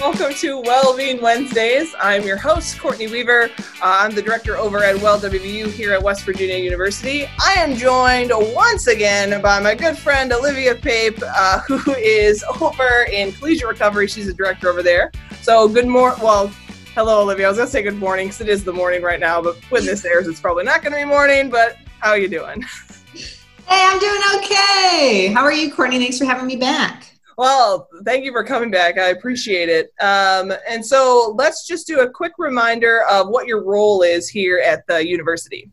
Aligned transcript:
welcome 0.00 0.34
to 0.34 0.60
Wellbeing 0.60 1.22
Wednesdays. 1.22 1.94
I'm 1.98 2.22
your 2.24 2.36
host, 2.36 2.78
Courtney 2.78 3.06
Weaver. 3.06 3.50
Uh, 3.58 3.58
I'm 3.80 4.14
the 4.14 4.20
director 4.20 4.56
over 4.56 4.84
at 4.84 4.96
Well 5.00 5.18
WVU 5.18 5.70
here 5.70 5.92
at 5.94 6.02
West 6.02 6.24
Virginia 6.24 6.58
University. 6.58 7.26
I 7.42 7.54
am 7.54 7.74
joined 7.74 8.30
once 8.54 8.88
again 8.88 9.40
by 9.40 9.58
my 9.60 9.74
good 9.74 9.96
friend 9.96 10.32
Olivia 10.32 10.74
Pape, 10.74 11.18
uh, 11.22 11.60
who 11.68 11.94
is 11.94 12.44
over 12.60 13.06
in 13.10 13.32
collegiate 13.32 13.68
recovery. 13.68 14.06
She's 14.06 14.28
a 14.28 14.34
director 14.34 14.68
over 14.68 14.82
there. 14.82 15.10
So, 15.40 15.68
good 15.68 15.86
morning. 15.86 16.22
Well, 16.22 16.48
hello, 16.94 17.22
Olivia. 17.22 17.46
I 17.46 17.48
was 17.48 17.56
going 17.56 17.68
to 17.68 17.72
say 17.72 17.82
good 17.82 17.96
morning 17.96 18.26
because 18.26 18.42
it 18.42 18.48
is 18.48 18.64
the 18.64 18.72
morning 18.72 19.02
right 19.02 19.20
now, 19.20 19.40
but 19.40 19.56
when 19.70 19.86
this 19.86 20.04
airs, 20.04 20.26
it's 20.26 20.40
probably 20.40 20.64
not 20.64 20.82
going 20.82 20.92
to 20.92 20.98
be 20.98 21.04
morning. 21.04 21.48
But 21.48 21.78
how 22.00 22.10
are 22.10 22.18
you 22.18 22.28
doing? 22.28 22.64
Hey, 23.68 23.82
I'm 23.84 23.98
doing 23.98 24.20
okay. 24.36 25.32
How 25.34 25.42
are 25.42 25.52
you, 25.52 25.74
Courtney? 25.74 25.98
Thanks 25.98 26.18
for 26.18 26.24
having 26.24 26.46
me 26.46 26.54
back. 26.54 27.15
Well, 27.36 27.88
thank 28.04 28.24
you 28.24 28.32
for 28.32 28.42
coming 28.42 28.70
back. 28.70 28.98
I 28.98 29.08
appreciate 29.08 29.68
it. 29.68 29.92
Um, 30.00 30.52
and 30.68 30.84
so 30.84 31.34
let's 31.36 31.66
just 31.66 31.86
do 31.86 32.00
a 32.00 32.10
quick 32.10 32.32
reminder 32.38 33.02
of 33.10 33.28
what 33.28 33.46
your 33.46 33.62
role 33.62 34.02
is 34.02 34.28
here 34.28 34.58
at 34.58 34.86
the 34.86 35.06
university. 35.06 35.70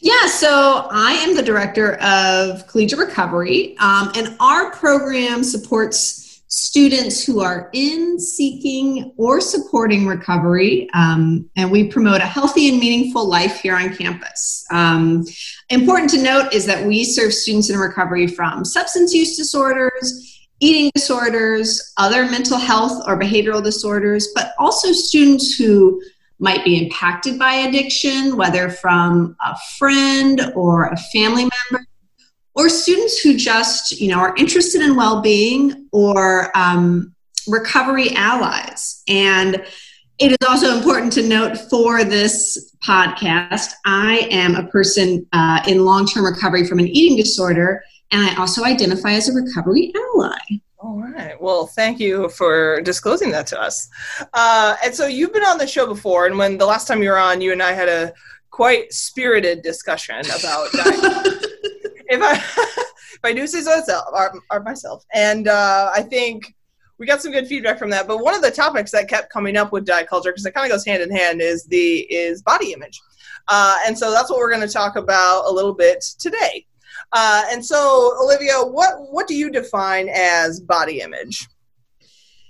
Yeah, 0.00 0.26
so 0.26 0.86
I 0.90 1.12
am 1.12 1.34
the 1.34 1.42
director 1.42 1.94
of 1.94 2.66
collegiate 2.68 3.00
recovery, 3.00 3.76
um, 3.78 4.12
and 4.14 4.36
our 4.38 4.70
program 4.70 5.42
supports 5.42 6.42
students 6.46 7.24
who 7.24 7.40
are 7.40 7.70
in, 7.72 8.20
seeking, 8.20 9.12
or 9.16 9.40
supporting 9.40 10.06
recovery. 10.06 10.88
Um, 10.94 11.50
and 11.56 11.72
we 11.72 11.88
promote 11.88 12.20
a 12.20 12.26
healthy 12.26 12.68
and 12.68 12.78
meaningful 12.78 13.28
life 13.28 13.58
here 13.58 13.74
on 13.74 13.96
campus. 13.96 14.64
Um, 14.70 15.24
important 15.70 16.10
to 16.10 16.22
note 16.22 16.52
is 16.52 16.64
that 16.66 16.86
we 16.86 17.02
serve 17.02 17.34
students 17.34 17.70
in 17.70 17.76
recovery 17.76 18.28
from 18.28 18.64
substance 18.64 19.12
use 19.12 19.36
disorders 19.36 20.33
eating 20.60 20.90
disorders, 20.94 21.92
other 21.96 22.24
mental 22.24 22.58
health 22.58 23.02
or 23.06 23.18
behavioral 23.18 23.62
disorders, 23.62 24.28
but 24.34 24.52
also 24.58 24.92
students 24.92 25.56
who 25.56 26.00
might 26.38 26.64
be 26.64 26.82
impacted 26.82 27.38
by 27.38 27.52
addiction, 27.52 28.36
whether 28.36 28.68
from 28.68 29.36
a 29.44 29.56
friend 29.78 30.52
or 30.54 30.86
a 30.86 30.96
family 31.12 31.48
member, 31.70 31.86
or 32.54 32.68
students 32.68 33.18
who 33.18 33.36
just 33.36 33.92
you 34.00 34.08
know 34.08 34.18
are 34.18 34.34
interested 34.36 34.80
in 34.80 34.96
well-being 34.96 35.88
or 35.92 36.56
um, 36.56 37.14
recovery 37.48 38.14
allies. 38.14 39.02
And 39.08 39.64
it 40.18 40.30
is 40.30 40.48
also 40.48 40.76
important 40.76 41.12
to 41.14 41.26
note 41.26 41.58
for 41.58 42.04
this 42.04 42.72
podcast, 42.86 43.72
I 43.84 44.28
am 44.30 44.54
a 44.54 44.66
person 44.68 45.26
uh, 45.32 45.60
in 45.66 45.84
long-term 45.84 46.24
recovery 46.24 46.66
from 46.66 46.78
an 46.78 46.86
eating 46.86 47.16
disorder 47.16 47.82
and 48.14 48.30
I 48.30 48.34
also 48.36 48.62
identify 48.62 49.12
as 49.14 49.28
a 49.28 49.32
recovery 49.32 49.92
ally. 50.14 50.38
All 50.78 51.00
right. 51.00 51.40
Well, 51.40 51.66
thank 51.66 51.98
you 51.98 52.28
for 52.28 52.80
disclosing 52.82 53.32
that 53.32 53.46
to 53.48 53.60
us. 53.60 53.88
Uh, 54.32 54.76
and 54.84 54.94
so 54.94 55.06
you've 55.06 55.32
been 55.32 55.42
on 55.42 55.58
the 55.58 55.66
show 55.66 55.86
before, 55.86 56.26
and 56.26 56.38
when 56.38 56.56
the 56.56 56.66
last 56.66 56.86
time 56.86 57.02
you 57.02 57.08
were 57.08 57.18
on, 57.18 57.40
you 57.40 57.50
and 57.50 57.60
I 57.62 57.72
had 57.72 57.88
a 57.88 58.12
quite 58.50 58.92
spirited 58.92 59.62
discussion 59.62 60.20
about 60.20 60.68
if 60.74 62.22
I 62.22 62.34
if 63.14 63.20
I 63.24 63.32
do 63.32 63.48
say 63.48 63.62
so 63.62 63.76
myself, 63.76 64.04
or, 64.12 64.32
or 64.48 64.60
myself, 64.60 65.04
and 65.12 65.48
uh, 65.48 65.90
I 65.92 66.02
think 66.02 66.54
we 66.98 67.06
got 67.06 67.20
some 67.20 67.32
good 67.32 67.48
feedback 67.48 67.80
from 67.80 67.90
that. 67.90 68.06
But 68.06 68.18
one 68.18 68.34
of 68.34 68.42
the 68.42 68.50
topics 68.52 68.92
that 68.92 69.08
kept 69.08 69.32
coming 69.32 69.56
up 69.56 69.72
with 69.72 69.86
diet 69.86 70.06
culture, 70.06 70.30
because 70.30 70.46
it 70.46 70.54
kind 70.54 70.70
of 70.70 70.72
goes 70.72 70.86
hand 70.86 71.02
in 71.02 71.10
hand, 71.10 71.40
is 71.40 71.64
the 71.64 72.00
is 72.02 72.42
body 72.42 72.74
image, 72.74 73.00
uh, 73.48 73.78
and 73.86 73.98
so 73.98 74.12
that's 74.12 74.30
what 74.30 74.38
we're 74.38 74.54
going 74.54 74.66
to 74.66 74.72
talk 74.72 74.94
about 74.94 75.46
a 75.46 75.50
little 75.50 75.74
bit 75.74 76.04
today. 76.20 76.64
Uh, 77.14 77.44
and 77.50 77.64
so, 77.64 78.12
Olivia, 78.20 78.54
what 78.58 78.94
what 79.10 79.26
do 79.28 79.34
you 79.34 79.50
define 79.50 80.08
as 80.08 80.60
body 80.60 81.00
image? 81.00 81.46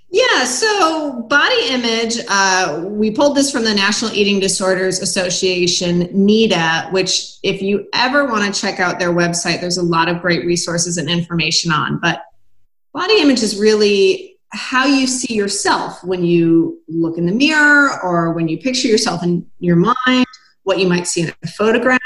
Yeah, 0.09 0.45
so 0.45 1.23
body 1.29 1.67
image, 1.67 2.19
uh, 2.29 2.83
we 2.85 3.11
pulled 3.11 3.35
this 3.35 3.51
from 3.51 3.63
the 3.63 3.73
National 3.73 4.13
Eating 4.13 4.39
Disorders 4.39 5.01
Association, 5.01 6.03
NEDA, 6.13 6.91
which, 6.93 7.37
if 7.43 7.61
you 7.61 7.87
ever 7.93 8.25
want 8.25 8.45
to 8.45 8.61
check 8.61 8.79
out 8.79 8.97
their 8.97 9.11
website, 9.11 9.59
there's 9.59 9.77
a 9.77 9.83
lot 9.83 10.07
of 10.07 10.21
great 10.21 10.45
resources 10.45 10.97
and 10.97 11.09
information 11.09 11.71
on. 11.71 11.99
But 11.99 12.21
body 12.93 13.19
image 13.19 13.43
is 13.43 13.59
really 13.59 14.37
how 14.53 14.85
you 14.85 15.05
see 15.05 15.35
yourself 15.35 16.01
when 16.03 16.23
you 16.23 16.81
look 16.87 17.17
in 17.17 17.25
the 17.25 17.33
mirror 17.33 18.01
or 18.01 18.31
when 18.31 18.47
you 18.47 18.57
picture 18.57 18.87
yourself 18.87 19.21
in 19.21 19.45
your 19.59 19.75
mind, 19.75 20.25
what 20.63 20.79
you 20.79 20.87
might 20.87 21.07
see 21.07 21.23
in 21.23 21.33
a 21.43 21.47
photograph. 21.47 21.99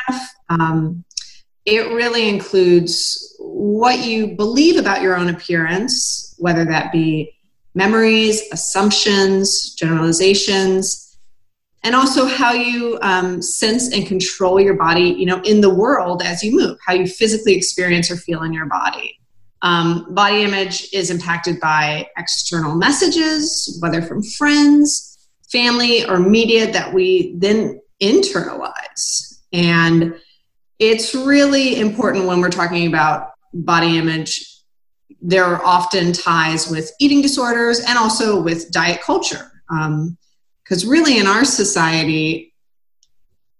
Um, 0.49 1.05
it 1.65 1.91
really 1.91 2.29
includes 2.29 3.35
what 3.39 4.05
you 4.05 4.35
believe 4.35 4.77
about 4.77 5.01
your 5.01 5.15
own 5.15 5.29
appearance, 5.29 6.35
whether 6.37 6.65
that 6.65 6.91
be 6.91 7.33
memories, 7.75 8.41
assumptions, 8.51 9.73
generalizations, 9.75 11.17
and 11.83 11.95
also 11.95 12.25
how 12.25 12.51
you 12.51 12.97
um, 13.01 13.41
sense 13.41 13.93
and 13.93 14.05
control 14.05 14.59
your 14.59 14.73
body, 14.73 15.15
you 15.17 15.25
know, 15.25 15.41
in 15.41 15.61
the 15.61 15.73
world 15.73 16.21
as 16.21 16.43
you 16.43 16.55
move, 16.55 16.77
how 16.85 16.93
you 16.93 17.07
physically 17.07 17.55
experience 17.55 18.11
or 18.11 18.17
feel 18.17 18.43
in 18.43 18.51
your 18.51 18.65
body. 18.65 19.17
Um, 19.61 20.13
body 20.13 20.43
image 20.43 20.87
is 20.93 21.09
impacted 21.09 21.59
by 21.59 22.07
external 22.17 22.75
messages, 22.75 23.77
whether 23.81 24.01
from 24.01 24.23
friends, 24.23 25.27
family, 25.51 26.05
or 26.05 26.19
media 26.19 26.71
that 26.71 26.93
we 26.93 27.35
then 27.37 27.79
internalize. 28.01 29.39
And 29.51 30.15
it's 30.79 31.13
really 31.13 31.79
important 31.79 32.25
when 32.25 32.39
we're 32.39 32.49
talking 32.49 32.87
about 32.87 33.31
body 33.53 33.97
image. 33.97 34.45
There 35.21 35.43
are 35.43 35.63
often 35.63 36.13
ties 36.13 36.69
with 36.69 36.91
eating 36.99 37.21
disorders 37.21 37.79
and 37.81 37.97
also 37.97 38.41
with 38.41 38.71
diet 38.71 39.01
culture. 39.01 39.51
Because 39.67 40.85
um, 40.85 40.89
really, 40.89 41.19
in 41.19 41.27
our 41.27 41.43
society, 41.43 42.53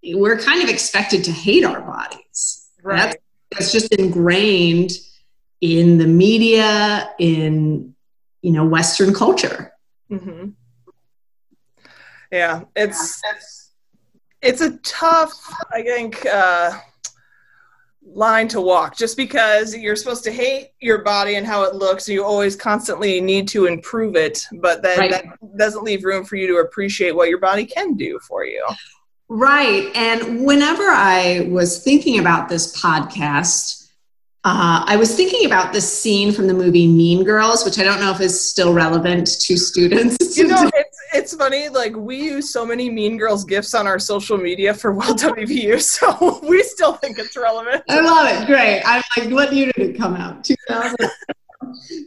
we're 0.03 0.39
kind 0.39 0.63
of 0.63 0.69
expected 0.69 1.25
to 1.25 1.31
hate 1.31 1.65
our 1.65 1.81
bodies. 1.81 2.69
Right. 2.81 2.97
That's, 2.97 3.17
that's 3.51 3.71
just 3.73 3.93
ingrained 3.95 4.91
in 5.59 5.97
the 5.97 6.07
media, 6.07 7.11
in 7.19 7.93
you 8.41 8.51
know 8.51 8.65
Western 8.65 9.13
culture. 9.13 9.73
Mm-hmm. 10.09 10.49
Yeah, 12.31 12.61
it's 12.75 13.21
it's 14.41 14.61
a 14.61 14.77
tough, 14.77 15.33
I 15.71 15.81
think. 15.81 16.25
Uh, 16.25 16.79
line 18.13 18.47
to 18.47 18.61
walk 18.61 18.97
just 18.97 19.15
because 19.15 19.75
you're 19.75 19.95
supposed 19.95 20.23
to 20.23 20.31
hate 20.31 20.69
your 20.79 21.03
body 21.03 21.35
and 21.35 21.45
how 21.45 21.63
it 21.63 21.75
looks 21.75 22.07
you 22.07 22.23
always 22.23 22.55
constantly 22.55 23.21
need 23.21 23.47
to 23.47 23.65
improve 23.65 24.15
it 24.15 24.45
but 24.61 24.81
then 24.81 24.99
right. 24.99 25.11
that 25.11 25.57
doesn't 25.57 25.83
leave 25.83 26.03
room 26.03 26.25
for 26.25 26.35
you 26.35 26.47
to 26.47 26.57
appreciate 26.57 27.15
what 27.15 27.29
your 27.29 27.39
body 27.39 27.65
can 27.65 27.95
do 27.95 28.19
for 28.19 28.45
you 28.45 28.65
right 29.27 29.91
and 29.95 30.43
whenever 30.43 30.83
i 30.83 31.47
was 31.51 31.83
thinking 31.83 32.19
about 32.19 32.49
this 32.49 32.79
podcast 32.81 33.78
uh, 34.45 34.85
I 34.87 34.95
was 34.95 35.15
thinking 35.15 35.45
about 35.45 35.73
the 35.73 35.81
scene 35.81 36.31
from 36.31 36.47
the 36.47 36.53
movie 36.53 36.87
Mean 36.87 37.25
Girls, 37.25 37.65
which 37.65 37.77
I 37.77 37.83
don't 37.83 37.99
know 37.99 38.11
if 38.11 38.21
is 38.21 38.39
still 38.39 38.73
relevant 38.73 39.27
to 39.41 39.57
students. 39.57 40.17
You 40.39 40.47
know, 40.47 40.69
it's, 40.73 40.97
it's 41.13 41.35
funny. 41.35 41.67
Like 41.67 41.93
we 41.97 42.15
use 42.23 42.53
so 42.53 42.65
many 42.65 42.89
Mean 42.89 43.17
Girls 43.17 43.43
gifs 43.43 43.73
on 43.73 43.85
our 43.85 43.99
social 43.99 44.37
media 44.37 44.73
for 44.73 44.93
Well 44.93 45.13
WVU, 45.13 45.81
so 45.81 46.39
we 46.47 46.63
still 46.63 46.93
think 46.93 47.19
it's 47.19 47.35
relevant. 47.35 47.83
I 47.89 47.99
love 47.99 48.41
it. 48.41 48.45
Great. 48.45 48.81
I'm 48.85 49.03
like, 49.17 49.29
what 49.29 49.51
year 49.51 49.73
did 49.75 49.89
it 49.89 49.97
come 49.97 50.15
out? 50.15 50.45
2000. 50.45 50.95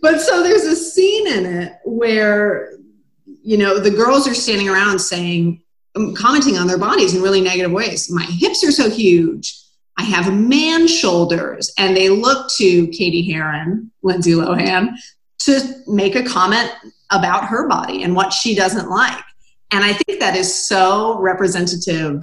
but 0.00 0.20
so 0.22 0.42
there's 0.42 0.62
a 0.62 0.76
scene 0.76 1.26
in 1.26 1.44
it 1.44 1.74
where 1.84 2.78
you 3.26 3.58
know 3.58 3.78
the 3.78 3.90
girls 3.90 4.26
are 4.26 4.34
standing 4.34 4.70
around 4.70 4.98
saying, 4.98 5.60
um, 5.96 6.14
commenting 6.14 6.56
on 6.56 6.66
their 6.66 6.78
bodies 6.78 7.14
in 7.14 7.20
really 7.20 7.42
negative 7.42 7.72
ways. 7.72 8.10
My 8.10 8.24
hips 8.24 8.64
are 8.64 8.72
so 8.72 8.88
huge 8.88 9.61
I 9.96 10.04
have 10.04 10.32
man 10.32 10.88
shoulders. 10.88 11.72
And 11.78 11.96
they 11.96 12.08
look 12.08 12.50
to 12.56 12.86
Cady 12.88 13.30
Heron, 13.30 13.90
Lindsay 14.02 14.32
Lohan, 14.32 14.94
to 15.40 15.74
make 15.86 16.14
a 16.14 16.24
comment 16.24 16.70
about 17.10 17.44
her 17.44 17.68
body 17.68 18.02
and 18.02 18.14
what 18.14 18.32
she 18.32 18.54
doesn't 18.54 18.88
like. 18.88 19.22
And 19.70 19.84
I 19.84 19.92
think 19.92 20.20
that 20.20 20.36
is 20.36 20.66
so 20.68 21.18
representative 21.18 22.22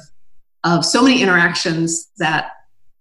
of 0.63 0.85
so 0.85 1.01
many 1.01 1.21
interactions 1.21 2.09
that 2.17 2.51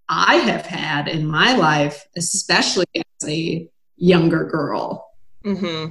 I 0.08 0.36
have 0.36 0.64
had 0.64 1.08
in 1.08 1.26
my 1.26 1.54
life, 1.54 2.06
especially 2.16 2.86
as 2.94 3.28
a 3.28 3.68
younger 3.96 4.44
girl. 4.44 5.06
Mm-hmm 5.44 5.90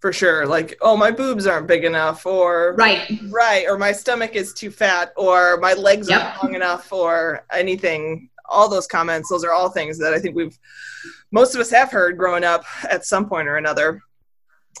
for 0.00 0.12
sure 0.12 0.46
like 0.46 0.76
oh 0.80 0.96
my 0.96 1.10
boobs 1.10 1.46
aren't 1.46 1.66
big 1.66 1.84
enough 1.84 2.26
or 2.26 2.74
right 2.76 3.20
right 3.28 3.66
or 3.68 3.78
my 3.78 3.92
stomach 3.92 4.34
is 4.34 4.52
too 4.52 4.70
fat 4.70 5.12
or 5.16 5.58
my 5.58 5.74
legs 5.74 6.08
yep. 6.08 6.22
aren't 6.22 6.42
long 6.42 6.54
enough 6.54 6.92
or 6.92 7.44
anything 7.52 8.28
all 8.48 8.68
those 8.68 8.86
comments 8.86 9.28
those 9.28 9.44
are 9.44 9.52
all 9.52 9.68
things 9.68 9.98
that 9.98 10.14
i 10.14 10.18
think 10.18 10.34
we've 10.34 10.58
most 11.30 11.54
of 11.54 11.60
us 11.60 11.70
have 11.70 11.90
heard 11.90 12.16
growing 12.16 12.44
up 12.44 12.64
at 12.90 13.04
some 13.04 13.28
point 13.28 13.46
or 13.46 13.56
another 13.56 14.00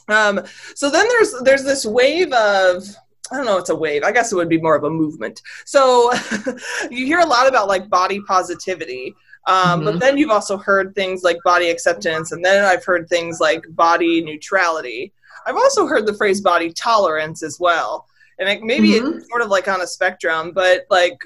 um, 0.08 0.40
so 0.74 0.90
then 0.90 1.06
there's 1.08 1.34
there's 1.42 1.64
this 1.64 1.86
wave 1.86 2.32
of 2.32 2.84
I 3.32 3.36
don't 3.36 3.46
know, 3.46 3.58
it's 3.58 3.70
a 3.70 3.76
wave. 3.76 4.02
I 4.02 4.10
guess 4.10 4.32
it 4.32 4.36
would 4.36 4.48
be 4.48 4.60
more 4.60 4.74
of 4.74 4.82
a 4.82 4.90
movement. 4.90 5.40
So 5.64 6.12
you 6.90 7.06
hear 7.06 7.20
a 7.20 7.26
lot 7.26 7.46
about 7.46 7.68
like 7.68 7.88
body 7.88 8.20
positivity. 8.26 9.14
Um, 9.46 9.56
mm-hmm. 9.56 9.84
But 9.84 10.00
then 10.00 10.18
you've 10.18 10.30
also 10.30 10.56
heard 10.58 10.94
things 10.94 11.22
like 11.22 11.38
body 11.44 11.70
acceptance, 11.70 12.32
and 12.32 12.44
then 12.44 12.64
I've 12.64 12.84
heard 12.84 13.08
things 13.08 13.40
like 13.40 13.62
body 13.70 14.22
neutrality. 14.22 15.12
I've 15.46 15.56
also 15.56 15.86
heard 15.86 16.06
the 16.06 16.14
phrase 16.14 16.40
body 16.40 16.72
tolerance 16.72 17.42
as 17.42 17.58
well. 17.58 18.06
And 18.38 18.48
it, 18.48 18.62
maybe 18.62 18.90
Mhm. 18.92 19.16
it's 19.18 19.28
sort 19.28 19.42
of 19.42 19.48
like 19.48 19.68
on 19.68 19.80
a 19.80 19.86
spectrum, 19.86 20.52
but 20.54 20.86
like, 20.90 21.18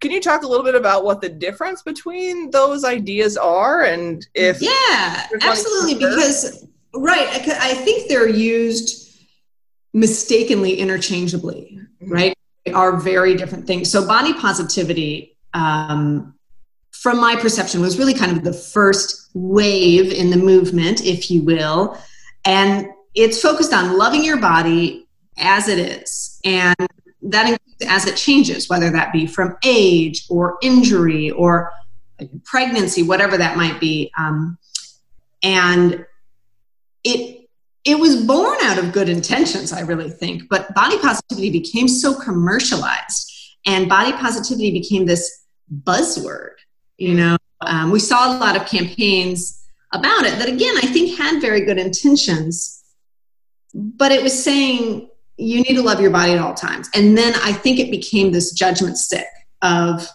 can 0.00 0.10
you 0.10 0.20
talk 0.20 0.42
a 0.42 0.46
little 0.46 0.64
bit 0.64 0.74
about 0.74 1.04
what 1.04 1.20
the 1.20 1.28
difference 1.28 1.82
between 1.82 2.50
those 2.50 2.84
ideas 2.84 3.36
are 3.36 3.82
and 3.84 4.26
if 4.34 4.60
yeah 4.60 5.26
absolutely 5.42 5.94
because 5.94 6.66
right 6.92 7.28
I 7.30 7.72
think 7.74 8.08
they're 8.08 8.28
used 8.28 9.16
mistakenly 9.94 10.74
interchangeably 10.74 11.78
Mhm. 12.02 12.10
right 12.10 12.34
they 12.66 12.72
are 12.72 12.96
very 12.96 13.36
different 13.36 13.66
things 13.66 13.90
so 13.92 14.04
body 14.06 14.32
positivity 14.34 15.36
um, 15.54 16.34
from 17.02 17.20
my 17.20 17.36
perception 17.36 17.80
was 17.80 17.98
really 17.98 18.14
kind 18.14 18.36
of 18.36 18.44
the 18.44 18.52
first 18.52 19.30
wave 19.34 20.12
in 20.12 20.30
the 20.30 20.36
movement 20.36 21.04
if 21.04 21.30
you 21.30 21.42
will 21.42 21.98
and 22.44 22.86
it's 23.14 23.40
focused 23.40 23.72
on 23.72 23.98
loving 23.98 24.24
your 24.24 24.38
body 24.38 25.06
as 25.38 25.68
it 25.68 25.78
is 25.78 26.40
and 26.44 26.76
that 27.22 27.48
includes 27.48 27.62
as 27.88 28.06
it 28.06 28.16
changes 28.16 28.68
whether 28.68 28.90
that 28.90 29.12
be 29.12 29.26
from 29.26 29.56
age 29.64 30.24
or 30.28 30.58
injury 30.62 31.30
or 31.30 31.72
pregnancy, 32.44 33.02
whatever 33.02 33.36
that 33.36 33.56
might 33.56 33.80
be. 33.80 34.10
Um, 34.18 34.58
and 35.42 36.04
it 37.04 37.48
it 37.84 37.98
was 37.98 38.24
born 38.24 38.58
out 38.62 38.78
of 38.78 38.92
good 38.92 39.08
intentions, 39.08 39.72
I 39.72 39.80
really 39.80 40.08
think. 40.08 40.48
But 40.48 40.72
body 40.72 40.98
positivity 41.00 41.50
became 41.50 41.88
so 41.88 42.14
commercialized, 42.14 43.30
and 43.66 43.88
body 43.88 44.12
positivity 44.12 44.70
became 44.70 45.06
this 45.06 45.44
buzzword. 45.82 46.54
You 47.02 47.14
know, 47.14 47.36
um, 47.62 47.90
we 47.90 47.98
saw 47.98 48.32
a 48.32 48.38
lot 48.38 48.54
of 48.54 48.64
campaigns 48.68 49.60
about 49.92 50.24
it 50.24 50.38
that, 50.38 50.48
again, 50.48 50.76
I 50.76 50.86
think 50.86 51.18
had 51.18 51.40
very 51.40 51.64
good 51.64 51.76
intentions, 51.76 52.80
but 53.74 54.12
it 54.12 54.22
was 54.22 54.44
saying 54.44 55.10
you 55.36 55.62
need 55.62 55.74
to 55.74 55.82
love 55.82 56.00
your 56.00 56.12
body 56.12 56.30
at 56.30 56.38
all 56.38 56.54
times. 56.54 56.88
And 56.94 57.18
then 57.18 57.34
I 57.42 57.54
think 57.54 57.80
it 57.80 57.90
became 57.90 58.30
this 58.30 58.52
judgment 58.52 58.98
stick 58.98 59.26
of 59.62 60.06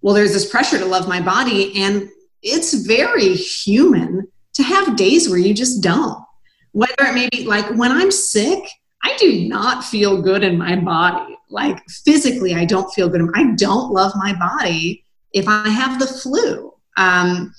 well, 0.00 0.14
there's 0.14 0.32
this 0.32 0.48
pressure 0.48 0.78
to 0.78 0.84
love 0.84 1.08
my 1.08 1.20
body, 1.20 1.82
and 1.82 2.08
it's 2.40 2.72
very 2.86 3.34
human 3.34 4.28
to 4.54 4.62
have 4.62 4.94
days 4.94 5.28
where 5.28 5.40
you 5.40 5.52
just 5.52 5.82
don't. 5.82 6.22
Whether 6.70 6.94
it 7.00 7.14
may 7.14 7.28
be 7.30 7.46
like 7.46 7.68
when 7.70 7.90
I'm 7.90 8.12
sick, 8.12 8.62
I 9.02 9.16
do 9.16 9.48
not 9.48 9.82
feel 9.82 10.22
good 10.22 10.44
in 10.44 10.56
my 10.56 10.76
body. 10.76 11.36
Like 11.50 11.82
physically, 12.04 12.54
I 12.54 12.64
don't 12.64 12.92
feel 12.92 13.08
good. 13.08 13.28
I 13.34 13.54
don't 13.56 13.90
love 13.92 14.12
my 14.14 14.34
body 14.34 15.04
if 15.32 15.46
I 15.48 15.68
have 15.68 15.98
the 15.98 16.06
flu. 16.06 16.72
Um, 16.96 17.54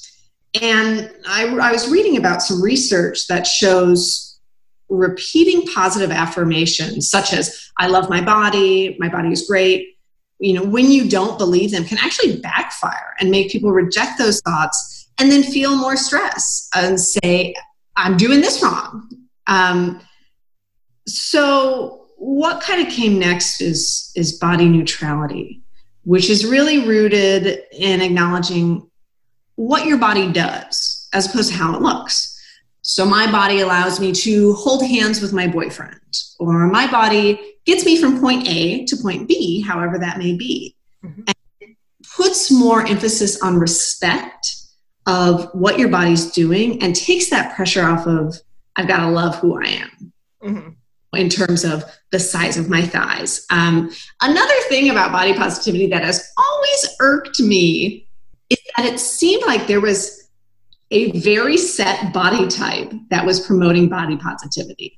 and 0.62 1.12
I, 1.28 1.46
I 1.46 1.72
was 1.72 1.90
reading 1.90 2.18
about 2.18 2.42
some 2.42 2.62
research 2.62 3.28
that 3.28 3.46
shows 3.46 4.40
repeating 4.90 5.68
positive 5.68 6.12
affirmations, 6.12 7.10
such 7.10 7.34
as, 7.34 7.72
I 7.78 7.88
love 7.88 8.10
my 8.10 8.22
body, 8.22 8.98
my 9.00 9.08
body 9.08 9.32
is 9.32 9.48
great, 9.48 10.00
you 10.40 10.54
know 10.54 10.64
when 10.64 10.90
you 10.90 11.08
don't 11.08 11.38
believe 11.38 11.72
them 11.72 11.84
can 11.84 11.98
actually 11.98 12.38
backfire 12.38 13.16
and 13.20 13.30
make 13.30 13.52
people 13.52 13.72
reject 13.72 14.18
those 14.18 14.42
thoughts 14.42 15.10
and 15.20 15.32
then 15.32 15.44
feel 15.44 15.76
more 15.76 15.96
stress 15.96 16.70
and 16.76 17.00
say 17.00 17.54
i'm 17.96 18.18
doing 18.18 18.42
this 18.42 18.64
wrong 18.64 19.08
um, 19.48 20.00
so 21.08 22.06
what 22.18 22.62
kind 22.62 22.86
of 22.86 22.92
came 22.92 23.20
next 23.20 23.62
is 23.62 24.12
is 24.16 24.38
body 24.40 24.68
neutrality 24.68 25.62
which 26.04 26.30
is 26.30 26.46
really 26.46 26.88
rooted 26.88 27.64
in 27.72 28.02
acknowledging 28.02 28.90
what 29.56 29.86
your 29.86 29.98
body 29.98 30.32
does 30.32 31.08
as 31.14 31.28
opposed 31.28 31.52
to 31.52 31.58
how 31.58 31.76
it 31.76 31.82
looks 31.82 32.30
so 32.82 33.06
my 33.06 33.32
body 33.32 33.60
allows 33.60 34.00
me 34.00 34.12
to 34.12 34.54
hold 34.54 34.84
hands 34.84 35.22
with 35.22 35.32
my 35.32 35.46
boyfriend 35.46 36.18
or 36.40 36.66
my 36.66 36.90
body 36.90 37.40
gets 37.66 37.86
me 37.86 38.02
from 38.02 38.20
point 38.20 38.48
A 38.48 38.84
to 38.86 38.98
point 38.98 39.28
B, 39.28 39.62
however 39.62 40.00
that 40.00 40.18
may 40.18 40.34
be. 40.34 40.76
Mhm. 41.06 41.32
And 41.62 41.76
puts 42.16 42.50
more 42.50 42.84
emphasis 42.88 43.40
on 43.42 43.60
respect 43.60 44.56
of 45.06 45.50
what 45.54 45.78
your 45.78 45.90
body's 45.90 46.32
doing 46.32 46.82
and 46.82 46.96
takes 46.96 47.30
that 47.30 47.56
pressure 47.56 47.86
off 47.86 48.08
of, 48.08 48.36
I've 48.76 48.88
got 48.88 49.02
to 49.02 49.12
love 49.12 49.36
who 49.36 49.62
I 49.62 49.68
am 49.68 50.14
Mhm. 50.44 50.76
In 51.14 51.30
terms 51.30 51.64
of 51.64 51.84
the 52.12 52.20
size 52.20 52.58
of 52.58 52.70
my 52.70 52.82
thighs. 52.82 53.46
Um, 53.50 53.92
another 54.22 54.54
thing 54.68 54.90
about 54.90 55.12
body 55.12 55.34
positivity 55.34 55.88
that 55.88 56.04
has 56.04 56.32
always 56.38 56.96
irked 57.00 57.40
me 57.40 58.08
is 58.50 58.60
that 58.78 58.86
it 58.86 59.00
seemed 59.00 59.44
like 59.46 59.68
there 59.68 59.82
was 59.82 60.30
a 60.92 61.12
very 61.20 61.58
set 61.58 62.14
body 62.14 62.48
type 62.48 62.92
that 63.10 63.26
was 63.26 63.46
promoting 63.46 63.90
body 63.90 64.18
positivity. 64.18 64.98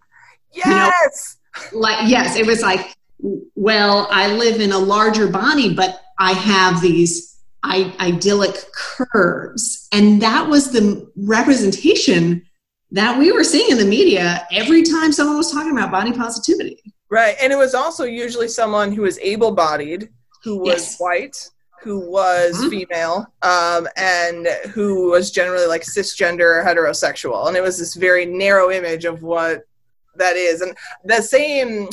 Know- 0.65 0.91
yes! 0.91 1.37
like 1.73 2.09
yes 2.09 2.37
it 2.37 2.45
was 2.45 2.61
like 2.61 2.95
well 3.55 4.07
i 4.09 4.27
live 4.27 4.61
in 4.61 4.71
a 4.71 4.77
larger 4.77 5.27
body 5.27 5.73
but 5.75 5.99
i 6.17 6.31
have 6.31 6.79
these 6.81 7.31
I- 7.63 7.93
idyllic 7.99 8.55
curves. 8.73 9.87
And 9.91 10.21
that 10.21 10.47
was 10.47 10.71
the 10.71 11.09
representation 11.15 12.43
that 12.91 13.17
we 13.17 13.31
were 13.31 13.43
seeing 13.43 13.69
in 13.71 13.77
the 13.77 13.85
media 13.85 14.45
every 14.51 14.83
time 14.83 15.11
someone 15.11 15.37
was 15.37 15.51
talking 15.51 15.71
about 15.71 15.91
body 15.91 16.11
positivity 16.11 16.81
right 17.09 17.35
and 17.41 17.51
it 17.51 17.55
was 17.57 17.73
also 17.73 18.03
usually 18.03 18.47
someone 18.47 18.91
who 18.91 19.03
was 19.03 19.17
able-bodied 19.19 20.09
who 20.43 20.57
was 20.59 20.67
Yes. 20.67 20.99
white 20.99 21.49
who 21.83 21.99
was 22.11 22.55
Mhm. 22.57 22.69
female 22.69 23.27
um, 23.41 23.87
and 23.97 24.47
who 24.73 25.09
was 25.09 25.31
generally 25.31 25.65
like 25.67 25.83
cisgender 25.83 26.63
heterosexual 26.65 27.47
and 27.47 27.57
it 27.57 27.61
was 27.61 27.77
this 27.79 27.95
very 27.95 28.25
narrow 28.25 28.69
image 28.71 29.05
of 29.05 29.23
what 29.23 29.61
that 30.15 30.35
is 30.35 30.61
and 30.61 30.75
the 31.05 31.21
same 31.21 31.87